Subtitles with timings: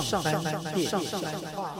[0.00, 0.42] 上班
[0.74, 1.70] 练上班话。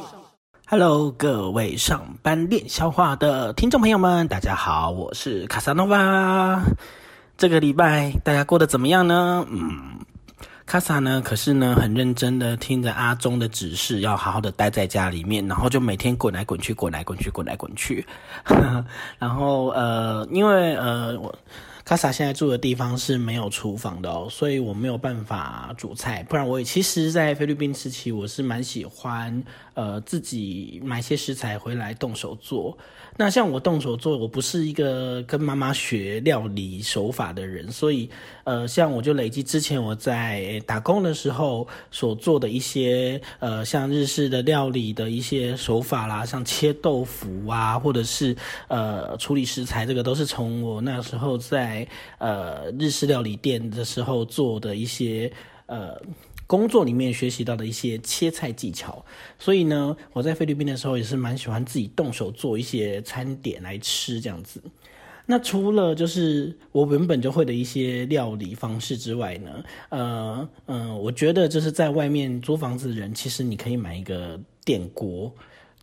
[0.69, 6.63] Hello，各位上班练消化的听众朋友们，大家好，我是卡萨诺瓦。
[7.39, 9.47] 这个礼拜大家过得怎么样呢？
[9.49, 9.99] 嗯，
[10.67, 18.07] 卡萨呢，可是呢很认真的听着阿忠的指示，要好好的待在家里面，然后就每天滚来滚去，滚来滚去，滚来滚去。
[19.19, 21.35] 然后呃，因为呃我。
[21.93, 26.23] 卡萨现在住的地方是没有厨房的哦，所以我没有办法煮菜。
[26.23, 32.79] 不然我也其实，在菲律宾时期，我是蛮喜欢呃自己买些食材回来动手做。
[33.19, 38.09] 那像我动手做，我不是一个跟妈妈学料理手法的人，所以
[38.45, 48.35] 呃，像我就累积之前我在打工的时候所做的一些呃，像日式的料理的一些手法啦，像切豆腐啊，或者是
[48.69, 51.82] 呃处理食材，这个都是从我那时候在
[52.19, 55.33] 呃日式料理店的时候做的一些
[55.67, 56.01] 呃。
[56.45, 59.03] 工作里面学习到的一些切菜技巧，
[59.39, 64.63] 所以呢，我在菲律宾的时候也是蛮喜欢自己动手做一些餐点来吃这样子。
[65.25, 75.33] 那除了就是我原本就会的一些料理方式之外呢，呃嗯，我觉得就是在外面租房子的人，其实你可以买一个电锅。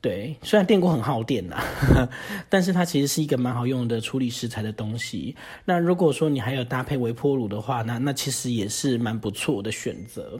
[0.02, 1.62] 对，虽然电锅很耗电呐，
[2.48, 5.36] 但是它其实是一个蛮好用的处理食材的东西。
[5.66, 10.40] 那如果说你还有搭配微波炉的话，那那其实也是蛮不错的选择。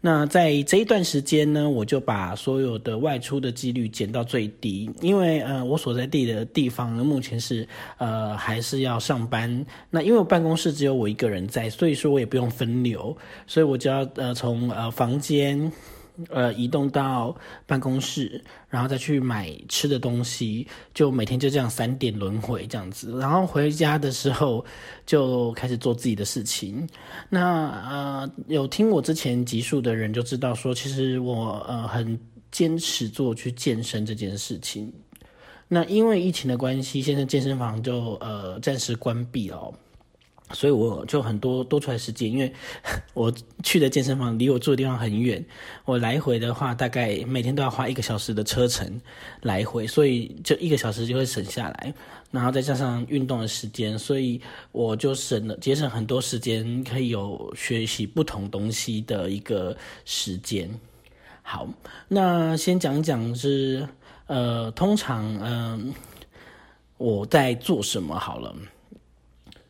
[0.00, 9.66] 那在这一段时间呢，我就把所有的外出的几率减到最低，因为呃，我所在地的地方呢，目前是呃还是要上班。
[9.90, 13.14] 那因为我办公室只有我一个人在，所以说我也不用分流，
[13.46, 15.70] 所以我就要呃从呃房间。
[16.30, 17.36] 呃，移动到
[17.66, 23.18] 办公室，然后再去买吃的东西，就每天就这样三点轮回这样子。
[23.18, 24.64] 然后回家的时候
[25.04, 26.88] 就开始做自己的事情。
[27.28, 32.18] 那呃，有听我之前集数的人就知道说，其实我呃很
[32.50, 34.92] 坚持做去健身这件事情。
[35.68, 39.72] 那因为疫情的关系，现在健身房就呃暂时关闭了。
[40.52, 42.52] 所以我就很多多出来时间，因为
[43.14, 45.44] 我去的健身房离我住的地方很远，
[45.84, 49.00] 我来回的话大概每天都要花一个小时的车程
[49.42, 51.94] 来回，所以就一个小时就会省下来，
[52.30, 54.40] 然后再加上运动的时间，所以
[54.70, 60.70] 我就省了节省很多时间，可以有学习不同东西的一个时间。
[61.42, 61.68] 好，
[62.08, 63.88] 那先讲讲是
[64.26, 65.92] 呃，通常嗯
[66.98, 68.54] 我在做什么好了。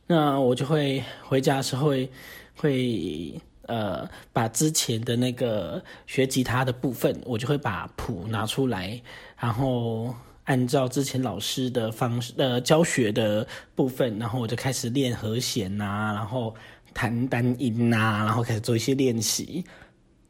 [0.06, 2.10] 那我就会回家的时候会
[2.56, 9.00] 会呃把之前的那个学吉他的部分，我就会把谱拿出来，
[9.36, 16.54] 然后按照之前老师的方式呃教学的部分，然后我就开始练和弦呐，然后
[16.94, 19.64] 弹单音呐，然后开始做一些练习。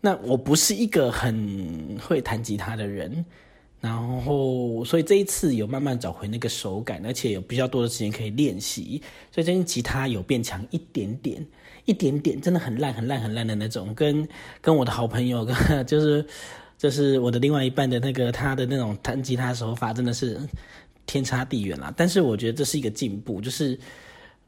[0.01, 3.27] 那我不是一个很会弹吉他的人。
[3.79, 9.01] 然后，所以这一次有慢慢找回那个手感，而且有比较多的时间可以练习，
[9.31, 11.47] 所以最近吉他有变强一点点，
[11.85, 13.95] 一点点，真的很烂、很烂、很烂的那种。
[13.95, 14.27] 跟
[14.61, 15.47] 跟我的好朋友，
[15.87, 16.27] 就是
[16.79, 20.41] 就是我的另外一半的那个他的那种弹吉他手法，真的是
[21.05, 21.93] 天差地远啦。
[21.97, 23.79] 但是我觉得这是一个进步，就是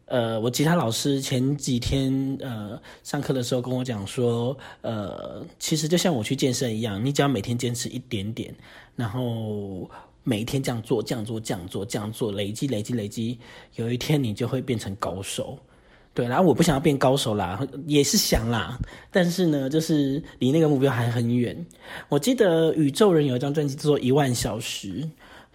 [0.08, 8.54] 呃，我吉他老师前几天呃上课的时候跟我讲说，呃，其实就像我去健身一样，你只要每天坚持一点点。
[8.96, 9.88] 然后
[10.24, 13.38] 每一天这样做，这样做，这样做，这样做，累积，累积，累积，
[13.76, 15.58] 有一天你就会变成高手。
[16.14, 18.76] 对，然后我不想要变高手啦，也是想啦，
[19.12, 21.64] 但是呢，就是离那个目标还很远。
[22.08, 25.02] 我记得宇宙人有一张专辑叫做《一万小时》，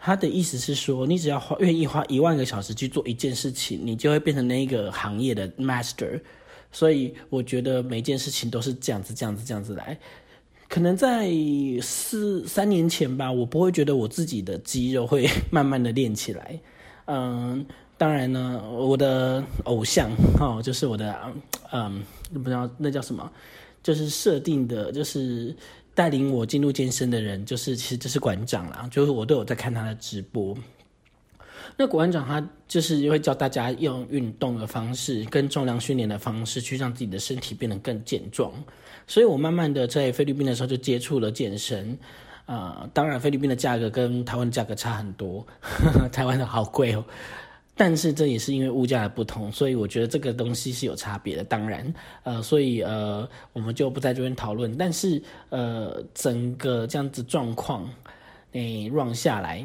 [0.05, 6.19] 他的意思是说，你只要花愿意花一万个小时去做一件事情，你就会变成那一个行业的 master。
[6.73, 9.97] 所以我觉得每件事情都是这样子，这样子，这样子来。
[10.67, 11.31] 可能在
[11.81, 16.59] 四三年前吧，我不会觉得我自己的肌肉会慢慢的练起来。
[17.05, 17.65] 嗯，
[17.97, 21.15] 当然呢，我的偶像哦，就是我的
[21.71, 22.03] 嗯，
[22.33, 23.31] 不知道那叫什么，
[23.81, 25.55] 就是设定的，就是
[25.95, 30.55] 带领我进入健身的人，就是其实就是馆长啦，就是我都有在看他的直播。
[31.75, 38.51] 那馆长他就是会教大家用运动的方式跟重量训练的方式，去让自己的身体变得更健壮。
[39.07, 41.97] 所以我慢慢的在菲律宾的时候就接触了健身，
[42.45, 45.45] 啊，当然菲律宾的价格跟台湾的价格差很多，
[46.11, 47.03] 台湾的好贵哦，
[47.75, 51.43] 但是这也是因为物价的不同，所以我觉得这个东西是有差别的。
[51.43, 51.93] 当然，
[52.23, 54.77] 呃，所以呃，我们就不在这边讨论。
[54.77, 57.89] 但是呃，整个这样子状况，
[58.51, 59.63] 诶，run 下来，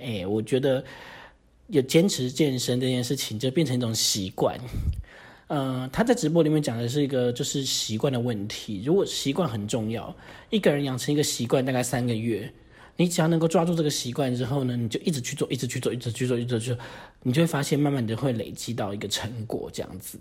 [0.00, 0.82] 诶，我觉得
[1.68, 4.58] 有坚持健身这件事情就变成一种习惯。
[5.46, 8.82] 呃，他在直播里面讲的是一个就是习惯的问题。
[8.84, 10.14] 如果习惯很重要，
[10.50, 12.52] 一个人养成一个习惯大概三个月，
[12.96, 16.84] 你只要能够抓住这个习惯之后呢，你就一直去做，一直去做，一直去做，一直去做，
[17.22, 20.18] 你就会发现慢慢的会累积到一个成果这样子。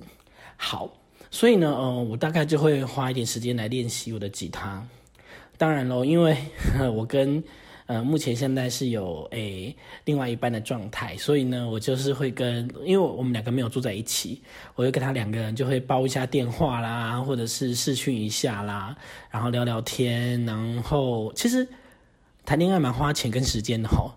[0.56, 0.92] 好，
[1.30, 4.86] 所以呢，呃，我大概就会花一点时间来练习我的吉他。
[5.58, 6.38] 当然喽，因为
[6.94, 7.44] 我跟
[7.88, 9.74] 呃，目前现在是有诶
[10.04, 14.42] 另外一半的状态，所以呢，我就是会跟，因为我们两个没有住在一起，
[14.76, 18.94] 我就跟他两个人就会煲一下电话啦，或者是视讯一下啦，
[19.32, 21.66] 然后聊聊天，然后其实
[22.44, 24.12] 谈恋爱蛮花钱跟时间的吼，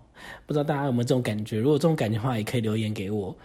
[0.45, 1.59] 不知道大家有没有这种感觉？
[1.59, 3.35] 如果这种感觉的话，也可以留言给我。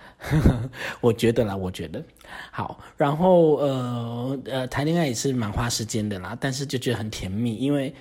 [1.01, 2.03] 我觉得啦，我觉得
[2.51, 7.95] 好，然后呃呃，谈恋爱也是蛮花时间的啦，但是就觉得很甜蜜，因为。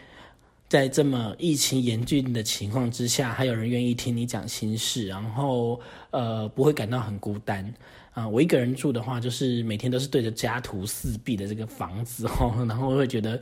[0.68, 5.80] 在这么疫情严峻的情况之下，还有人愿意听你讲心事，然后
[6.10, 7.72] 呃不会感到很孤单
[8.14, 8.28] 啊。
[8.28, 13.40] 我一个人住的话，就是每天都是对着家徒四壁的这个房子哦，然后会觉得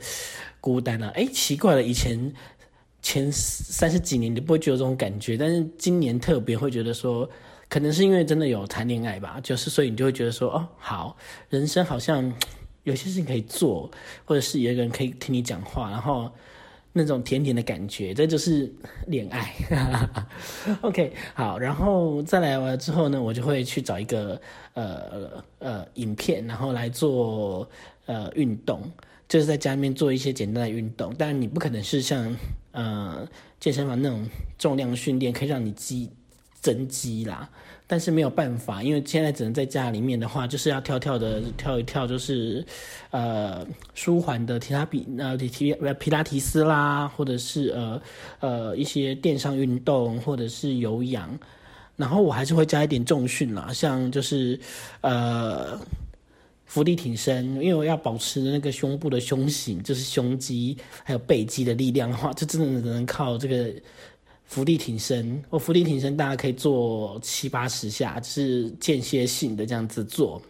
[0.60, 1.10] 孤单啊。
[1.14, 2.30] 哎，奇怪了，以前
[3.04, 7.28] 前三十几年你不会觉得这种感觉，但是今年特别会觉得说，
[7.68, 11.16] 可能是因为真的有谈恋爱吧，就是所以你就会觉得说，哦，好，
[11.50, 12.32] 人生好像
[12.84, 13.90] 有些事情可以做，
[14.24, 16.30] 或者是有一个人可以听你讲话，然后。
[16.96, 18.72] 那种甜甜的感觉，这就是
[19.08, 19.52] 恋爱。
[20.80, 24.40] OK，好，然后再来完之后呢，我就会去找一个
[24.74, 27.68] 呃呃影片，然后来做
[28.06, 28.80] 呃运动，
[29.34, 31.12] 就是在家里面做一些简单的运动。
[31.18, 32.36] 但是，你不可能是像
[32.70, 33.26] 呃
[33.58, 34.24] 健身房那种
[34.56, 36.08] 重量训练，可以让你肌
[36.60, 37.50] 增肌啦。
[37.88, 42.64] 但是没有办法，因为现在只能在家里面的话，就是要跳跳的跳一跳，就是
[43.10, 48.00] 呃舒缓的提拉比呃提皮拉提斯啦，或者是呃
[48.38, 51.36] 呃一些电上运动，或者是有氧，
[51.96, 54.60] 然后我还是会加一点重训啦，像就是
[55.00, 55.76] 呃
[56.66, 63.72] 伏地挺身，因为我要保持那个胸部的胸型，就是胸肌还有背肌的力量的话，就真的只能靠这个。
[64.46, 70.40] 伏地挺身，我伏地挺身大家可以做七八十下，就是间歇性的这样子做，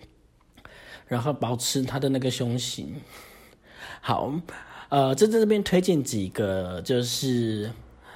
[1.06, 2.93] 然后保持他的那个胸型。
[4.00, 4.34] 好，
[4.88, 7.70] 呃，在这边推荐几个就是。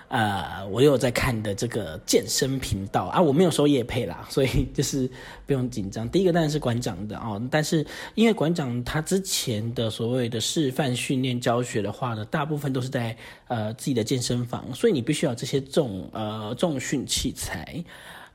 [0.09, 5.07] 呃，我有在看的这个健身频道啊，我没有收叶配啦，所以就是
[5.47, 6.09] 不用紧张。
[6.09, 13.15] 第一个当然是馆长的哦，但是因为馆长他之前的所谓的示范训练教学的话呢，大部分都是在
[13.49, 17.85] 呃自己的健身房，所以你必须要这些重呃重训器材。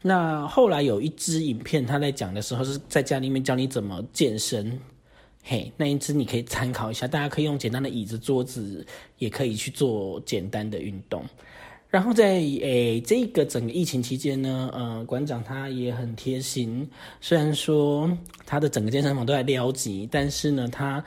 [0.04, 4.80] 那后来有一支影片，他在讲的时候是在家里面教你怎么健身，
[5.44, 8.86] 嘿，那一支你可以参考一下，大家可以用简单的椅子、桌子，
[9.18, 11.26] 也可以去做简单的运动。
[11.94, 16.90] 然后在诶这个整个疫情期间呢，呃，馆长他也很贴心。
[17.22, 18.10] 虽然说
[18.48, 21.04] 他的整个健身房都在撩级，但是呢，他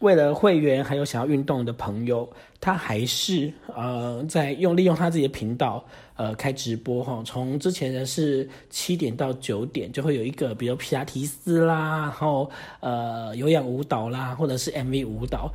[0.00, 5.82] 为了会员还有想要运动的朋友，他还是呃在用利用他自己的频道
[6.16, 7.22] 呃开直播哈。
[7.24, 12.50] 从之前的是七点到九点，就会有一个比如皮拉提斯啦，然后
[12.80, 15.50] 呃有氧舞蹈啦，或者是 MV 舞蹈。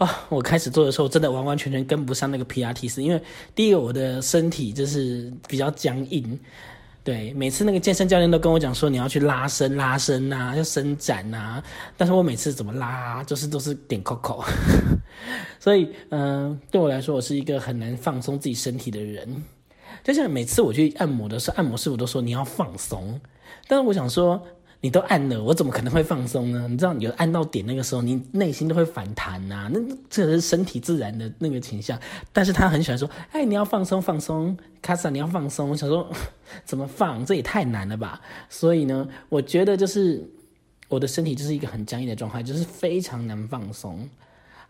[0.00, 3.22] 啊，我开始做的时候真的完完全全跟不上那个 P R T 斯，因为
[3.54, 6.40] 第一个我的身体就是比较僵硬，
[7.04, 11.62] 对，每次那个健身教练都跟我讲说你要去拉伸拉伸呐，要伸展呐，
[11.98, 14.42] 但是我每次怎么拉就是都是点 Coco，
[15.60, 19.44] 所以嗯，对我来说我是一个很难放松自己身体的人，
[20.02, 23.20] 就像每次我去按摩的时候，按摩师傅都说你要放松，
[23.68, 24.42] 但是我想说。
[24.82, 26.66] 你都按了，我怎么可能会放松呢？
[26.68, 29.70] 你知道，你按到点那个时候，你内心都会反弹呐。
[29.70, 31.98] 那这是身体自然的那个倾向。
[32.32, 36.08] 但是他很喜欢说：“哎，你要放松，放松，卡萨，你要放松。”我想说，
[36.64, 37.24] 怎么放？
[37.26, 38.22] 这也太难了吧。
[38.48, 40.26] 所以呢，我觉得就是
[40.88, 44.08] 我的身体就是一个很僵硬的状态，就是非常难放松。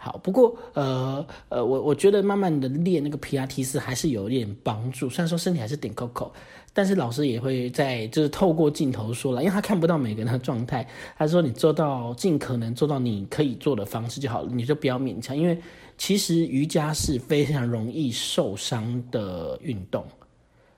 [0.03, 5.11] 好，不过呃呃，我我觉得慢慢的练那个 P R T 四还是有一点帮助。
[5.11, 6.31] 虽然说身体还是点 Coco，
[6.73, 10.87] 但是老师也会在就是透过镜头说了，因为他看不到每个人的状态，
[11.17, 15.37] 他说你做到尽可能做到你可以做的方式就好了，你就不要勉强。
[15.37, 15.59] 因为
[15.99, 20.05] 其实瑜伽是非常容易受伤的运动，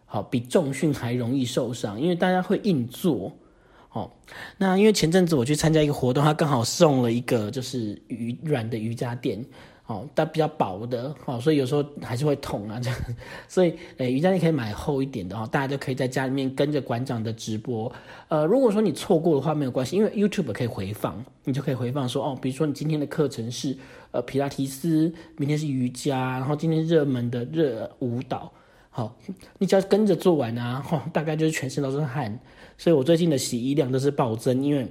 [0.07, 3.31] 好，比重训还容易受伤，因为大家会硬做。
[3.93, 4.11] 哦，
[4.57, 9.45] 那因为前阵子我去参加一个活动，他刚好送了一个就是瑜软的瑜伽垫，
[9.87, 12.99] 哦，但比较薄的，哦，所以有时候还是会痛啊，这样，
[13.49, 17.93] 所以诶，瑜伽垫可以买厚一点的哦，大家就可以在家里面跟着馆长的直播，
[18.29, 23.77] 呃，如果说你错过的话没有关系，因为 YouTube 可以回放，你就可以回放说，哦，比如说你今天的课程是
[24.13, 28.53] 呃皮拉提斯，明天是瑜伽，然后今天热门的热舞蹈，
[28.89, 29.17] 好，
[29.59, 32.39] 你只要跟着做完啊，吼，大概就是全身都是汗。
[32.79, 34.89] 所以我最近的洗衣量都是暴增，因为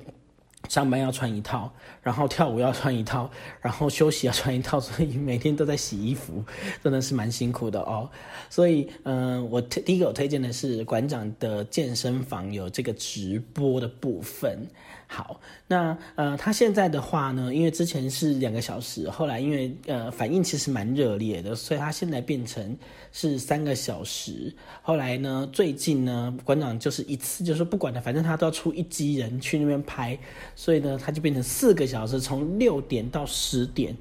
[0.69, 3.29] 上班要穿一套，然后跳舞要穿一套，
[3.61, 6.43] 然后休息要穿一套， 所以每天都在洗衣服，
[6.83, 8.09] 真的是蛮辛苦的哦。
[8.49, 14.67] 所以，嗯，我第一个我推荐的是馆长的健身房有这个直播的部分。
[15.13, 22.77] 好，那呃，他现在的话呢，因为之前是两个小时，后来因为呃反应其实蛮热烈的，所以他现在变成
[23.11, 24.55] 是三个小时。
[24.81, 30.17] 后来呢，最近呢，馆长就是一次就是不管了，反正他都要出一机人去那边拍，
[30.55, 33.93] 所以呢，他就变成四个小时，从六点到十点，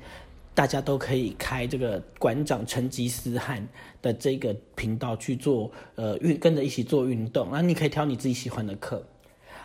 [0.55, 3.67] 大家都可以开这个馆长成吉思汗
[4.01, 9.05] 的这个频道去做呃运，跟着一起做运动，然后你可以挑你自己喜欢的课。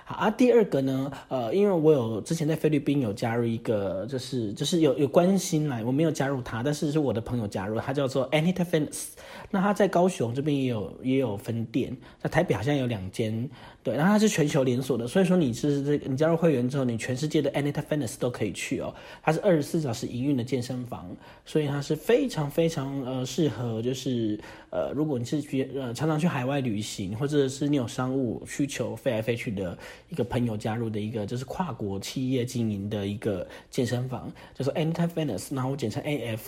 [0.07, 9.07] 好啊，第二个呢，呃，因为我有之前在菲律宾有加入一个，就是就是有有关心来，我没有加入他，但是是我的朋友加入，他叫做 Anita Fitness，
[9.49, 13.49] 那他在高雄这边也有也有分店，在台北好像有两间。
[13.85, 18.91] 对，然后它是全球连锁的，所以说你是这你加入会员之后，你全世界的 Anita Fitness 都可以去哦。
[19.21, 21.15] 它是二十四小时营运的健身房，
[21.45, 24.39] 所以它是非常非常呃适合，就是
[24.71, 29.77] 呃如果你是去呃常常去海外旅行，或者是你有商务需求飞来飞去的
[30.09, 36.39] 一个朋友加入的一个就是跨国企业经营的一个健身房，就是 Anita Fitness，然后我简称 AF。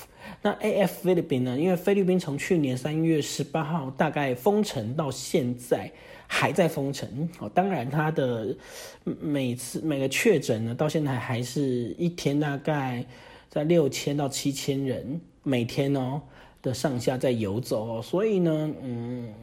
[0.42, 1.56] 那 AF 菲律宾呢？
[1.56, 5.92] 因为菲律宾从去年三月十八号大概封城到现在。
[6.28, 7.30] 还在封城。
[7.40, 8.56] 哦，当然他的
[9.04, 13.06] 每次每个确诊呢，到现在还是一天大概
[13.50, 16.22] 在六千到七千人每天哦
[16.62, 19.34] 的上下在游走哦，所以呢，嗯，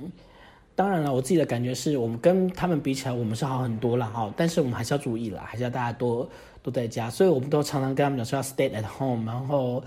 [0.77, 6.29] 当然了，我自己的感觉是我们跟他们比起来，我们是好很多了哈，但是我们还是要注意了，还是要大家多
[6.63, 9.83] 都在家，所以我们都常常跟他们讲说要 stay at home，然后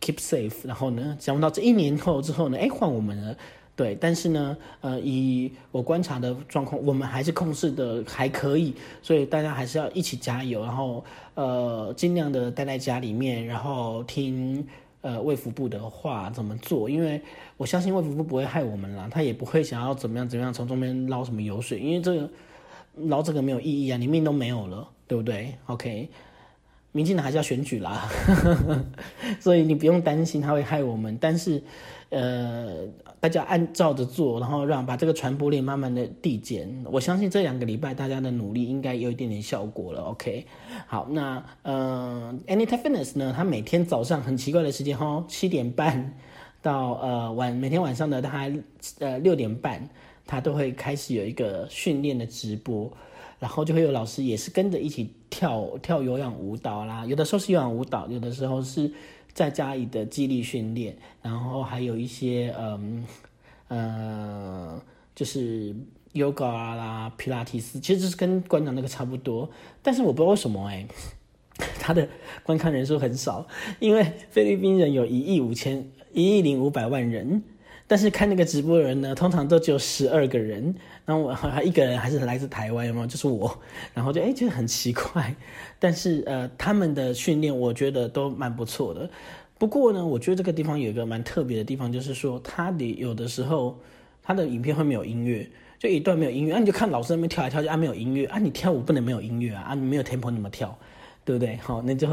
[0.00, 3.36] keep safe，然后呢，想不到这一年后之后呢，哎，换我们了。
[3.80, 11.02] 对，但是呢，呃，以我观察的状况，我们还是控制的还可以，所以大家还是要一起加油，然后
[11.34, 14.62] 呃，尽量的待在家里面，然后听
[15.00, 17.18] 呃卫福部的话怎么做，因为
[17.56, 22.28] 我相信卫福部不会害我们啦，他也不会想要怎么样怎么样从中间捞什么油水，因为这个
[23.08, 26.06] 捞这个没有意义啊，你命都没有了，对不对？OK。
[26.92, 28.08] 民进党还是要选举啦，
[29.38, 31.16] 所以你不用担心他会害我们。
[31.20, 31.62] 但是，
[32.08, 32.84] 呃，
[33.20, 36.68] 大家按照着做，然后让把这个传播链慢慢的递减。
[36.90, 40.02] 我相信这两个礼拜大家的努力应该有一点点效果了。
[40.02, 40.44] OK，
[40.88, 46.12] 好，那呃，Anytime Fitness 呢，他每天早上很奇怪的时间哈，七点半
[46.60, 48.52] 到呃晚每天晚上的大概
[48.98, 49.88] 呃六点半，
[50.26, 52.90] 他都会开始有一个训练的直播。
[53.40, 58.92] 然后就会有老师也是跟着一起跳跳有氧舞蹈啦，有的时候是有氧舞蹈，有的时候是
[59.32, 63.04] 在家里的肌力训练，然后还有一些嗯
[63.68, 64.80] 呃
[65.14, 65.74] 就是
[66.12, 69.48] yoga 啦、皮拉提斯，其实就是跟馆长那个差不多，
[69.82, 70.86] 但是我不知道为什么哎，
[71.80, 72.06] 他的
[72.42, 73.46] 观看人数很少，
[73.78, 77.42] 因为菲律宾人有一亿五千一亿零五百万人。
[77.90, 80.72] 但是看那个直播的人呢，通常都只有十二个人，
[81.04, 83.06] 然后我一个人还是来自台湾，有没有？
[83.08, 83.58] 就是我，
[83.92, 85.34] 然后就哎，觉得很奇怪。
[85.80, 89.10] 但是呃，他们的训练我觉得都蛮不错的。
[89.58, 93.76] 不过呢，我觉得这个地方有一个蛮特别的地方，就是说他的有的时候
[94.22, 95.44] 他的影片会没有音乐，
[95.76, 100.78] 就一段没有音乐，啊，你就看老师那边跳来跳去啊，没有音乐啊，你跳舞不能没有音乐啊，啊，你没有 tempo 怎么跳，
[101.24, 101.56] 对不对？
[101.56, 102.08] 好，那就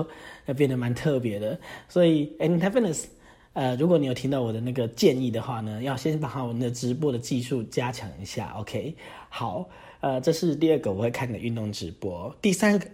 [0.48, 1.60] 要变得蛮特别的。
[1.88, 3.10] 所以 a n t i f i n e s s
[3.54, 8.96] 呃，如果你有听到我的那个建议的话呢，要先把我们的直播的技术加强一下，OK？
[9.30, 9.68] 好，
[10.01, 12.88] 呃，这是第二个我会看的运动直播，第三个。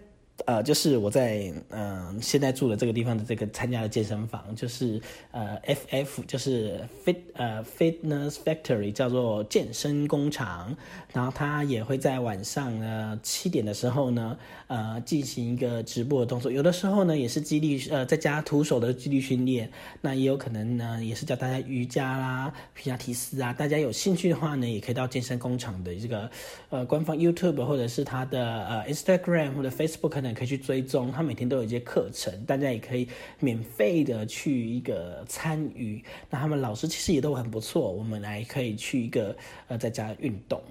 [0.46, 5.00] 呃，就是我在嗯现在住的这个地方的这个参加的健身房，就是
[5.30, 10.76] 呃 FF，就是 Fit 呃 Fitness Factory，叫做健身工厂。
[11.12, 14.36] 然后他也会在晚上呢七点的时候呢，
[14.66, 16.50] 呃进行一个直播的动作。
[16.50, 23.52] 有的时候呢也是激励呃在家徒手的激励训练，那也有可能呢也是教大家瑜伽啦、皮亚提斯啊。
[23.52, 26.28] 大家有兴趣的话呢，也可以到健身工厂的这个
[26.70, 30.23] 呃官方 YouTube 或者是他的呃 Instagram 或者 Facebook。
[30.32, 33.08] 可以去追踪，他每天都有一些课程，大家也可以
[33.40, 36.02] 免费的去一个参与。
[36.30, 40.62] 那他们老师其实也都很不错，我们来可以去一个呃在家运动。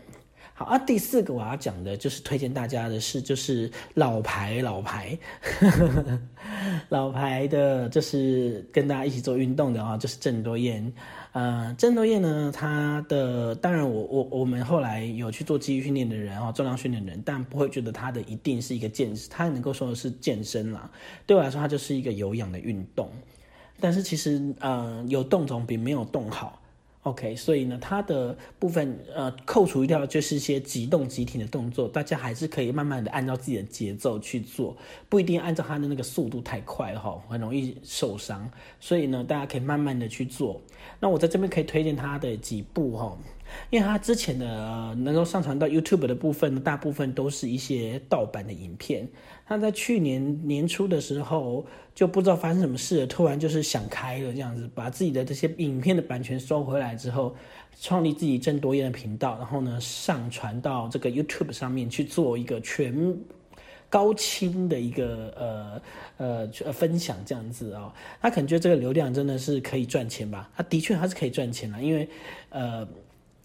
[0.55, 5.17] 好啊，第四个我要讲的就是推荐大家的是，就是老牌老牌
[6.89, 10.93] 老牌的，就是跟大家一起做运动的啊，就是郑多燕。
[11.31, 20.87] 呃，郑多燕呢，她的当然我我我们后来有去做肌力训练的人啊，重量训练的人，但不会觉得她的一定是一个健，她能够说的是健身啦。
[21.25, 23.09] 对我来说，它就是一个有氧的运动。
[23.79, 26.59] 但是其实呃，有动总比没有动好。
[27.03, 34.75] OK，所以呢，它的部分呃扣除掉就是一些急动急停的动作，大家还是可以慢慢的按照自己的节奏去做，
[35.09, 38.49] 不一定按照它的那个速度太快哈，很容易受伤。
[38.79, 40.61] 所以呢，大家可以慢慢的去做。
[40.99, 43.17] 那我在这边可以推荐它的几步哈。
[43.69, 49.07] 因为他之前的能够上传到 YouTube 的部分，大部分都是一些盗版的影片。
[49.45, 57.35] 他在去年年初的时候就不知道发生什么事，突然就是想开了，这样子把自己的这些影片的版权收回来之后，
[57.79, 63.17] 创立自己郑多燕的频道，然后呢上传到这个 YouTube 上面去做一个全
[63.89, 65.81] 高清的一个
[66.17, 67.91] 呃呃分享这样子哦。
[68.21, 70.49] 他可能觉得这个流量真的是可以赚钱吧？
[70.55, 72.07] 他的确他是可以赚钱了，因为
[72.49, 72.87] 呃。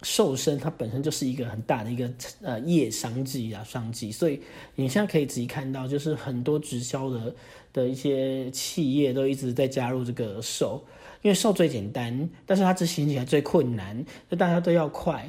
[0.02, 2.08] 瘦身它本身就是一个很大的一个
[2.42, 4.40] 呃业商机啊商机，所以
[4.76, 7.34] 你现在可以仔细看到，就是很多直销的
[7.72, 10.84] 的一些企业都一直在加入这个瘦，
[11.22, 15.28] 因为瘦最简单，但是它执行起来最困难，就大家都要快，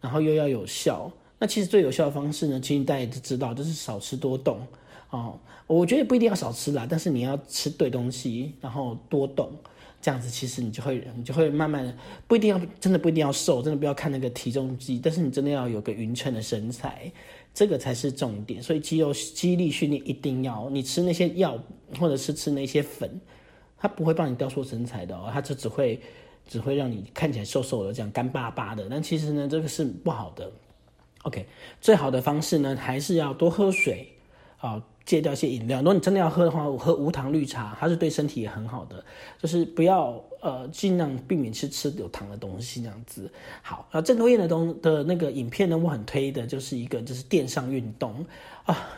[0.00, 1.10] 然后又要有效。
[1.38, 4.66] 那其实最有效的方式呢，其实大家都知道，就是少吃多动
[5.10, 5.38] 哦。
[5.66, 9.52] 我觉得不一定要少吃啦，但是你要吃对东西，然后多动。
[10.02, 11.94] 这样子其实你就会，你就会慢慢的，
[12.26, 17.12] 不一定要真的不一定要瘦，真的不要看那个体重计，但是你真的要有个匀称的身材，
[17.52, 18.62] 这个才是重点。
[18.62, 21.62] 所以肌肉肌力训练一定要，你吃那些药
[21.98, 23.20] 或者是吃那些粉，
[23.76, 26.00] 它不会帮你雕塑身材的哦，它就只会
[26.48, 28.86] 只会让你看起来瘦瘦的，这样干巴巴的。
[28.88, 30.50] 但其实呢，这个是不好的。
[31.24, 31.46] OK，
[31.80, 34.14] 最好的方式呢，还是要多喝水
[34.56, 34.82] 啊。
[35.04, 39.04] 戒掉一些饮料，如果你真的要喝的话，我喝无糖绿茶，它是对身体也很好的。
[39.38, 43.30] 就是不要呃，尽量避免去吃有糖的东西，这样子。
[43.62, 48.24] 好，啊，郑多燕的东的那个影片呢，我很推的，就是一个就是电商运动
[48.64, 48.88] 啊。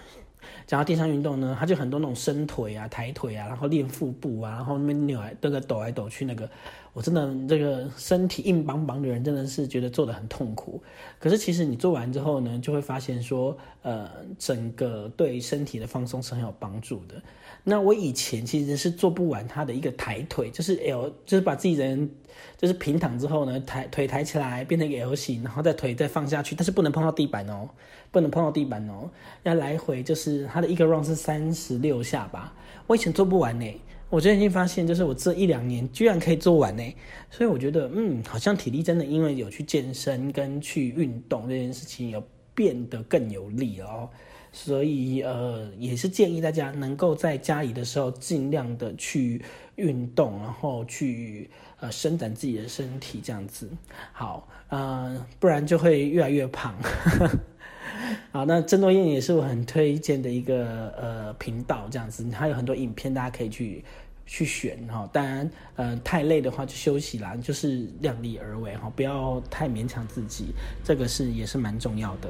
[0.67, 6.49] 讲到电商运动呢，它就很多那种伸腿啊、抬腿啊，然后练腹部啊，然后那边扭来那个抖来抖去，那个
[6.93, 10.83] 我真的这个身体硬邦邦的人真的是觉得做的很痛苦。
[11.19, 17.21] 可是其实你做完之后呢，就会发现说，呃，整个对身体的放松是很有帮助的。
[17.65, 22.11] 那我以前其实是做不完他的一个抬腿，就是 L，就是把自己人
[22.57, 27.69] 就是平躺之后呢，抬腿抬起来变成一个 L 型，然后再腿再放下去，但是不能碰到地板哦，
[28.11, 29.09] 不能碰到地板哦，
[29.45, 32.53] 要来回就是他的一个 round 是三十六下吧。
[32.89, 36.83] 我以前做不完呢，我最近发现就是我这一两年居然可以做完呢，
[37.31, 42.21] 所以我觉得嗯，好像体力真的因为有去健身跟去运动这件事情有
[42.57, 44.11] 变得更有力哦。
[44.53, 49.43] 所以，呃，也是建议大家能够在家里的时候尽量的去
[49.77, 51.49] 运动，然后去
[51.81, 53.67] 呃伸展自己的身体，这样子
[54.13, 56.75] 好，呃，不然就会越来越胖。
[58.31, 63.83] 好，那郑多燕也是我很推荐的一个呃频道，这样子，还有很多影片大家可以去
[64.27, 65.09] 去选哈。
[65.13, 70.47] 当然，呃，太累的话就休息啦，就是量力而为哈，不要太勉强自己，
[70.85, 72.29] 这个是也是蛮重要的。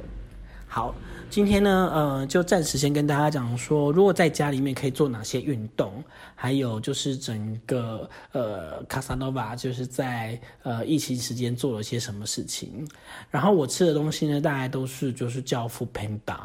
[0.74, 0.94] 好，
[1.28, 6.02] 今天呢，呃，就暂时先跟大家讲说，如果在家里面可以做哪些运动，
[6.35, 12.88] 还有就是整个呃卡萨诺瓦就是在呃疫情时间做了些什么事情。
[13.30, 16.38] 然后我吃的东西呢，大概都是就是教父 Panda。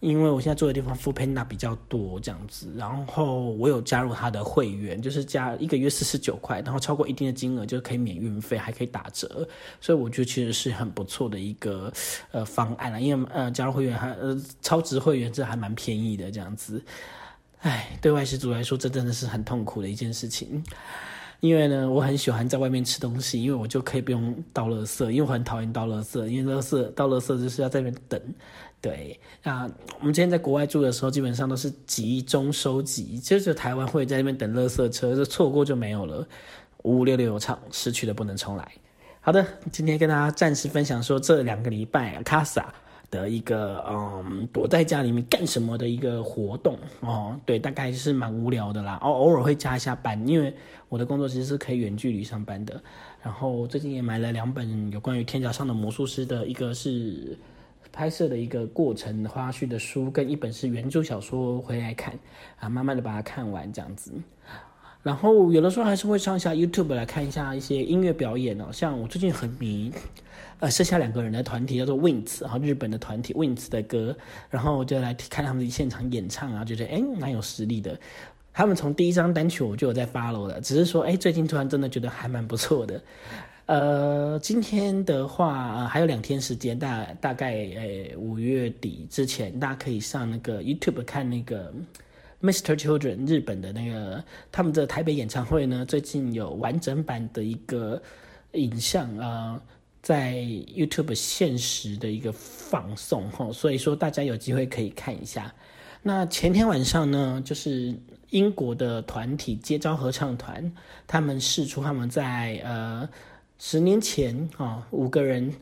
[0.00, 9.48] 因为我现在住的地方 f o o Panda 比较多这样子，然后我有加入他的会员，就是加一个月四十九块，然后超过一定的金额就可以免运费，还可以打折，
[9.80, 11.92] 所以我觉得其实是很不错的一个
[12.30, 13.00] 呃方案了。
[13.00, 16.82] 因为呃加入会员还呃超值会员这还蛮便宜的这样子，
[17.60, 20.62] 唉，对外食族来说这真的是很痛苦的一件事情。
[21.40, 28.20] 因为呢，我很喜欢在外面吃东西，因为我就可以不用倒垃圾，因为我很讨厌倒垃圾，因为垃圾倒垃圾就是要在那边等。
[28.80, 29.68] 对，那
[30.00, 36.26] 我们之前在国外住的时候，基本上都是集中收集，就是台湾会在那边等垃圾车，就错过就没有了，
[36.84, 38.72] 五五六六场失去的不能重来。
[39.20, 42.72] 好的，今天跟大家暂时分享说这两个礼拜卡萨。
[43.10, 48.98] 的一个嗯，躲在家里面干什么的一个活动哦，对，大概是蛮无聊的啦。
[49.02, 50.52] 哦，偶尔会加一下班，因为
[50.88, 52.82] 我的工作其实是可以远距离上班的。
[53.22, 57.36] 然后最近也买了两本有关于天桥上的魔术师的，一个是
[57.92, 62.18] 拍摄的一个过程花絮的书，跟一本是原著小说回来看
[62.60, 64.12] 啊，慢慢的把它看完这样子。
[65.06, 69.92] 然后有的时候还是会上一下 YouTube 来看一下一些音乐表演哦，像我最近很迷。
[70.58, 74.16] 呃，剩下两个人的团体叫做 Wins，然后日本的团体 Wins 的歌，
[74.50, 77.96] 然后我就来看他们的现场演唱啊，觉得哎蛮有实力的。
[78.52, 83.00] 他们从第一张单曲我就有在 follow 了，只是说哎最近突然真的觉得还蛮不错的。
[83.66, 91.72] 呃，今天的话还有两天时间，大大概呃五月底之前，大家可以上那个 YouTube 看那个
[92.42, 92.76] Mr.
[92.76, 98.02] Children 日本的那个他们的台北演唱会呢，最近有完整版的一个。
[98.52, 99.60] 影像啊，
[100.00, 105.52] 在 YouTube 现实的一个放送哈，所以说大家有机会可以看一下。
[106.02, 107.94] 那前天晚上呢，就是
[108.30, 110.72] 英国的团体接招合唱团，
[111.06, 113.06] 他们试出他们在呃
[113.58, 115.52] 十年前啊五个人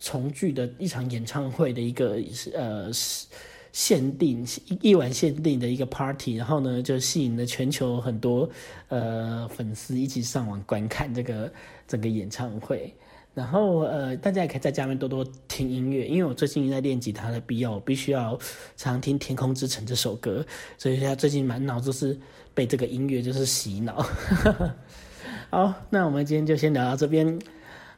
[0.00, 2.18] 重聚的一场演唱会的一个
[2.52, 2.90] 呃
[3.72, 4.46] 限定
[4.80, 8.48] 一晚限定的一个 party，然后呢就吸引了全球很多
[8.88, 11.52] 呃粉丝一起上网观看这个
[11.86, 12.92] 整个演唱会。
[13.32, 18.36] 然后呃，大家也可以在家里面多多听音乐，因为我最近在练吉他的必要，我必须要
[18.76, 20.44] 常听《天空之城》这首歌，
[20.76, 22.18] 所以现在最近满脑子是
[22.52, 24.04] 被这个音乐就是洗脑。
[25.48, 27.38] 好，那我们今天就先聊到这边。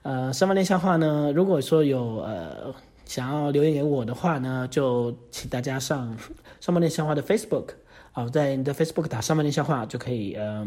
[0.03, 6.17] 呃，上半练笑话呢，如果说有呃想要留言给我的话呢，就请大家上
[6.61, 7.71] 上半年笑话的 Facebook，
[8.13, 10.67] 啊，在你的 Facebook 打上半年笑话就可以呃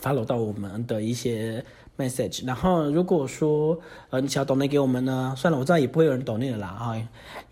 [0.00, 1.64] follow 到我们的一些。
[1.98, 6.94] message，然后如果说呃你想要抖内给我们呢，算了，我知道也不会有人抖内的啦哈，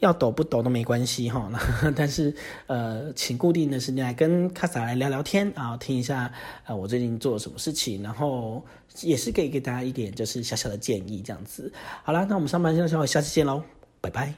[0.00, 1.50] 要抖不抖都没关系哈，
[1.96, 2.34] 但是
[2.66, 6.30] 呃请固定的时间来跟卡萨来聊聊天啊，听一下
[6.66, 8.62] 呃我最近做了什么事情，然后
[9.00, 11.72] 也是可以给大家一点就是小小的建议这样子。
[12.02, 13.62] 好啦，那我们上班先的时候下次见喽，
[14.04, 14.32] 拜拜。